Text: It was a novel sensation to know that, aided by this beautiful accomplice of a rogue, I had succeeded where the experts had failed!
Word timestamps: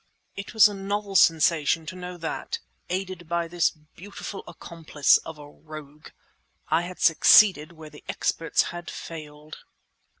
It 0.35 0.55
was 0.55 0.67
a 0.67 0.73
novel 0.73 1.15
sensation 1.15 1.85
to 1.85 1.95
know 1.95 2.17
that, 2.17 2.57
aided 2.89 3.29
by 3.29 3.47
this 3.47 3.69
beautiful 3.69 4.43
accomplice 4.47 5.17
of 5.19 5.37
a 5.37 5.45
rogue, 5.47 6.07
I 6.69 6.81
had 6.81 6.99
succeeded 6.99 7.73
where 7.73 7.91
the 7.91 8.03
experts 8.09 8.63
had 8.73 8.89
failed! 8.89 9.59